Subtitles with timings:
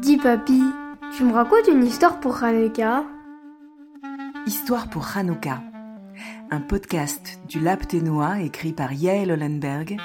[0.00, 0.62] Dis papy,
[1.16, 3.04] tu me racontes une histoire pour Hanouka?
[4.46, 5.62] Histoire pour Hanouka,
[6.50, 9.96] un podcast du Lab Ténois écrit par Yael Hollenberg,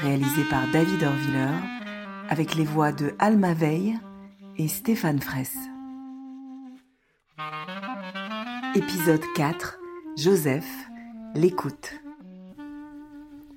[0.00, 1.56] réalisé par David Orviller,
[2.28, 3.98] avec les voix de Alma Veil
[4.56, 5.56] et Stéphane Fraisse.
[8.74, 9.78] Épisode 4
[10.16, 10.68] Joseph,
[11.34, 12.00] l'écoute.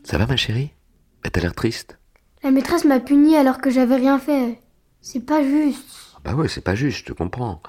[0.04, 0.71] Ça va ma chérie?
[1.32, 1.98] T'as l'air triste?
[2.44, 4.60] La maîtresse m'a puni alors que j'avais rien fait.
[5.06, 6.16] C'est pas juste.
[6.16, 7.61] Ah bah ouais, c'est pas juste, je te comprends.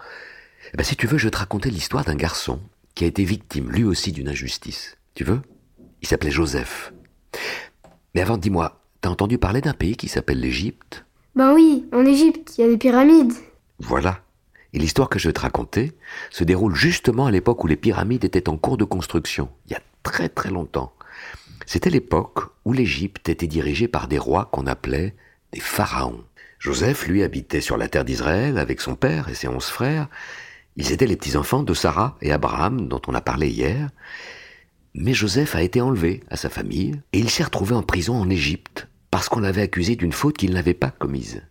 [0.79, 2.61] Bah si tu veux, je vais te raconter l'histoire d'un garçon
[2.95, 4.97] qui a été victime lui aussi d'une injustice.
[5.15, 5.43] Tu veux?
[6.01, 6.93] Il s'appelait Joseph.
[8.15, 11.05] Mais avant, dis-moi, t'as entendu parler d'un pays qui s'appelle l'Égypte?
[11.35, 13.33] Ben oui, en Égypte, il y a des pyramides.
[13.81, 14.21] Voilà.
[14.73, 15.93] Et l'histoire que je vais te raconter
[16.31, 19.77] se déroule justement à l'époque où les pyramides étaient en cours de construction, il y
[19.77, 20.95] a très très longtemps.
[21.67, 25.17] C'était l'époque où l'Égypte était dirigée par des rois qu'on appelait
[25.53, 26.23] des pharaons.
[26.65, 30.09] Joseph, lui, habitait sur la terre d'Israël avec son père et ses onze frères.
[30.77, 33.91] Ils étaient les petits-enfants de Sarah et Abraham dont on a parlé hier.
[34.95, 38.31] Mais Joseph a été enlevé à sa famille et il s'est retrouvé en prison en
[38.31, 41.43] Égypte parce qu'on l'avait accusé d'une faute qu'il n'avait pas commise.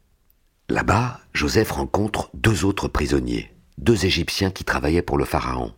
[0.68, 5.76] Là-bas, Joseph rencontre deux autres prisonniers, deux Égyptiens qui travaillaient pour le Pharaon.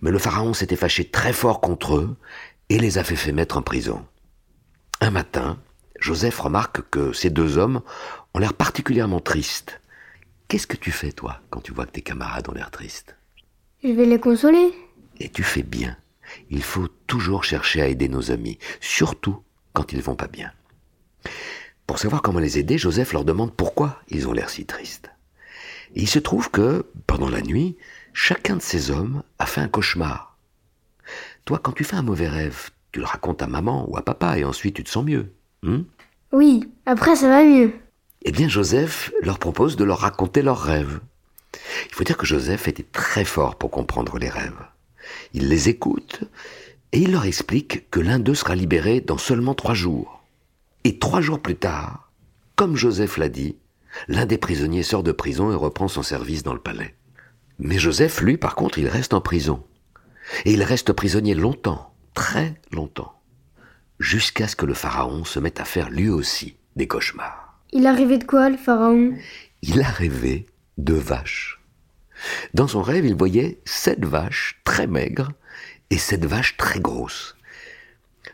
[0.00, 2.16] Mais le Pharaon s'était fâché très fort contre eux
[2.70, 4.02] et les avait fait mettre en prison.
[5.02, 5.58] Un matin,
[6.00, 7.82] Joseph remarque que ces deux hommes
[8.34, 9.80] ont l'air particulièrement tristes.
[10.48, 13.16] Qu'est-ce que tu fais, toi, quand tu vois que tes camarades ont l'air tristes?
[13.82, 14.72] Je vais les consoler.
[15.18, 15.96] Et tu fais bien.
[16.50, 20.52] Il faut toujours chercher à aider nos amis, surtout quand ils vont pas bien.
[21.86, 25.10] Pour savoir comment les aider, Joseph leur demande pourquoi ils ont l'air si tristes.
[25.94, 27.76] Et il se trouve que, pendant la nuit,
[28.12, 30.36] chacun de ces hommes a fait un cauchemar.
[31.44, 34.38] Toi, quand tu fais un mauvais rêve, tu le racontes à maman ou à papa
[34.38, 35.32] et ensuite tu te sens mieux.
[35.66, 35.82] Hmm
[36.32, 37.72] oui, après ça va mieux.
[38.22, 41.00] Eh bien, Joseph leur propose de leur raconter leurs rêves.
[41.88, 44.66] Il faut dire que Joseph était très fort pour comprendre les rêves.
[45.32, 46.24] Il les écoute
[46.92, 50.24] et il leur explique que l'un d'eux sera libéré dans seulement trois jours.
[50.84, 52.10] Et trois jours plus tard,
[52.54, 53.56] comme Joseph l'a dit,
[54.08, 56.94] l'un des prisonniers sort de prison et reprend son service dans le palais.
[57.58, 59.64] Mais Joseph, lui, par contre, il reste en prison.
[60.44, 63.15] Et il reste prisonnier longtemps, très longtemps,
[63.98, 67.58] jusqu'à ce que le Pharaon se mette à faire lui aussi des cauchemars.
[67.72, 69.14] Il a rêvé de quoi, le Pharaon?
[69.62, 70.46] Il a rêvé
[70.78, 71.60] de vaches.
[72.54, 75.32] Dans son rêve, il voyait sept vaches très maigres
[75.90, 77.36] et sept vaches très grosses.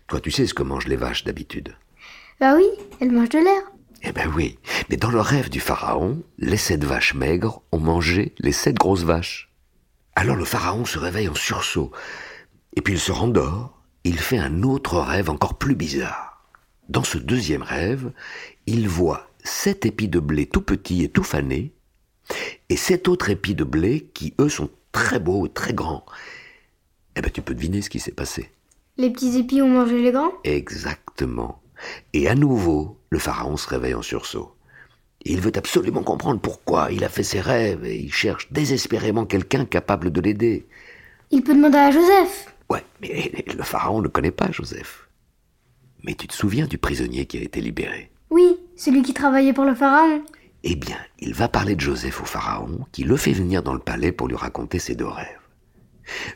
[0.07, 1.75] Toi, tu sais ce que mangent les vaches d'habitude?
[2.41, 2.67] Bah oui,
[3.01, 3.63] elles mangent de l'air.
[4.03, 4.59] Eh ben oui,
[4.91, 9.05] mais dans le rêve du Pharaon, les sept vaches maigres ont mangé les sept grosses
[9.05, 9.53] vaches.
[10.15, 11.93] Alors le pharaon se réveille en sursaut,
[12.77, 16.45] et puis il se rendort, il fait un autre rêve encore plus bizarre.
[16.89, 18.13] Dans ce deuxième rêve,
[18.67, 21.73] il voit sept épis de blé tout petits et tout fanés,
[22.69, 26.05] et sept autres épis de blé qui, eux, sont très beaux et très grands.
[27.17, 28.51] Eh ben, tu peux deviner ce qui s'est passé.
[28.97, 30.33] Les petits épis ont mangé les grands?
[30.45, 31.61] Exactement.
[32.13, 34.55] Et à nouveau, le pharaon se réveille en sursaut.
[35.25, 39.65] Il veut absolument comprendre pourquoi il a fait ses rêves et il cherche désespérément quelqu'un
[39.65, 40.67] capable de l'aider.
[41.31, 42.55] Il peut demander à Joseph.
[42.73, 45.07] Ouais, mais le pharaon ne connaît pas Joseph.
[46.05, 48.11] Mais tu te souviens du prisonnier qui a été libéré?
[48.31, 50.25] Oui, celui qui travaillait pour le pharaon.
[50.63, 53.79] Eh bien, il va parler de Joseph au pharaon, qui le fait venir dans le
[53.79, 55.27] palais pour lui raconter ses deux rêves.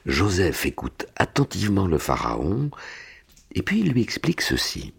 [0.04, 2.70] Joseph écoute attentivement le pharaon,
[3.52, 4.92] et puis il lui explique ceci.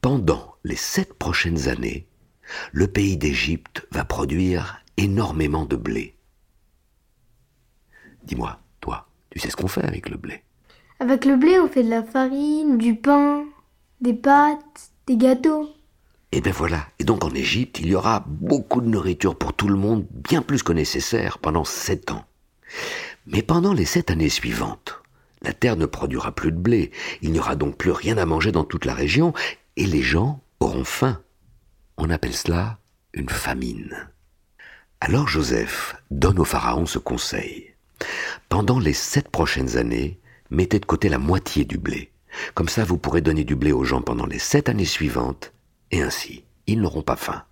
[0.00, 2.08] Pendant les sept prochaines années,
[2.72, 6.16] le pays d'Égypte va produire énormément de blé.
[8.24, 8.58] Dis-moi,
[9.34, 10.42] tu sais ce qu'on fait avec le blé?
[11.00, 13.44] Avec le blé, on fait de la farine, du pain,
[14.00, 15.68] des pâtes, des gâteaux.
[16.30, 16.86] Et ben voilà.
[17.00, 20.40] Et donc en Égypte, il y aura beaucoup de nourriture pour tout le monde, bien
[20.40, 22.24] plus que nécessaire, pendant sept ans.
[23.26, 25.02] Mais pendant les sept années suivantes,
[25.42, 26.92] la terre ne produira plus de blé.
[27.20, 29.32] Il n'y aura donc plus rien à manger dans toute la région,
[29.76, 31.20] et les gens auront faim.
[31.96, 32.78] On appelle cela
[33.12, 33.96] une famine.
[35.00, 37.73] Alors Joseph donne au Pharaon ce conseil.
[38.48, 40.20] Pendant les sept prochaines années,
[40.50, 42.10] mettez de côté la moitié du blé.
[42.54, 45.52] Comme ça, vous pourrez donner du blé aux gens pendant les sept années suivantes,
[45.90, 47.44] et ainsi, ils n'auront pas faim.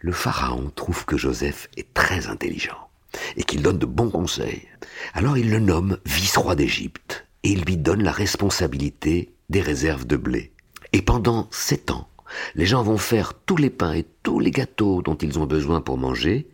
[0.00, 2.88] Le Pharaon trouve que Joseph est très intelligent
[3.36, 4.66] et qu'il donne de bons conseils.
[5.14, 10.16] Alors il le nomme vice-roi d'Égypte et il lui donne la responsabilité des réserves de
[10.16, 10.52] blé.
[10.92, 12.08] Et pendant sept ans,
[12.54, 15.80] les gens vont faire tous les pains et tous les gâteaux dont ils ont besoin
[15.80, 16.48] pour manger,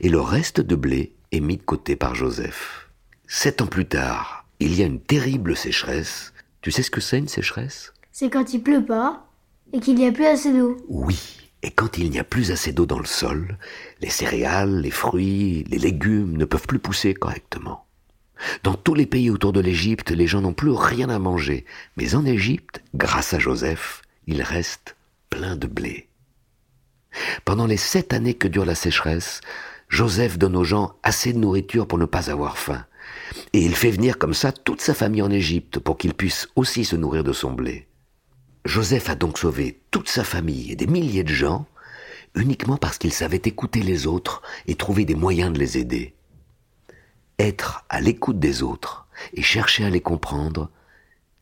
[0.00, 2.88] et le reste de blé est mis de côté par Joseph.
[3.26, 6.32] Sept ans plus tard, il y a une terrible sécheresse.
[6.62, 7.92] Tu sais ce que c'est une sécheresse?
[8.12, 9.28] C'est quand il pleut pas
[9.72, 10.76] et qu'il n'y a plus assez d'eau.
[10.88, 11.18] Oui,
[11.62, 13.58] Et quand il n'y a plus assez d'eau dans le sol,
[14.00, 17.86] les céréales, les fruits, les légumes ne peuvent plus pousser correctement.
[18.62, 21.64] Dans tous les pays autour de l'Égypte, les gens n'ont plus rien à manger.
[21.96, 24.94] Mais en Égypte, grâce à Joseph, il reste
[25.30, 26.08] plein de blé.
[27.44, 29.40] Pendant les sept années que dure la sécheresse,
[29.88, 32.84] Joseph donne aux gens assez de nourriture pour ne pas avoir faim.
[33.52, 36.84] Et il fait venir comme ça toute sa famille en Égypte pour qu'ils puissent aussi
[36.84, 37.86] se nourrir de son blé.
[38.64, 41.66] Joseph a donc sauvé toute sa famille et des milliers de gens
[42.34, 46.14] uniquement parce qu'il savait écouter les autres et trouver des moyens de les aider.
[47.38, 50.70] Être à l'écoute des autres et chercher à les comprendre,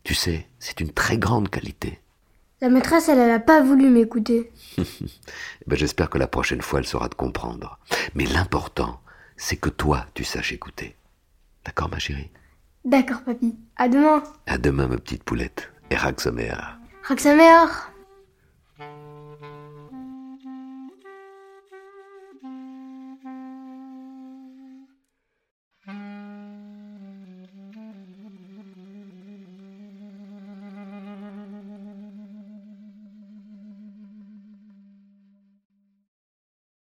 [0.05, 2.01] tu sais, c'est une très grande qualité.
[2.65, 4.51] La maîtresse, elle, n'a pas voulu m'écouter.
[5.67, 7.79] ben, J'espère que la prochaine fois, elle saura te comprendre.
[8.15, 9.03] Mais l'important,
[9.37, 10.97] c'est que toi, tu saches écouter.
[11.67, 12.31] D'accord, ma chérie?
[12.87, 13.55] D'accord, papy.
[13.77, 14.23] À demain.
[14.47, 15.73] À demain, ma petite poulette.
[15.91, 16.55] Et Raksamer.
[17.03, 17.67] Raksamer